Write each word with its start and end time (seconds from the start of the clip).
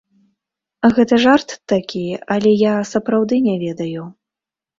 Гэта 0.95 1.19
жарт 1.25 1.49
такі, 1.73 2.01
але 2.37 2.55
я, 2.63 2.73
сапраўды, 2.93 3.35
не 3.51 3.55
ведаю. 3.67 4.09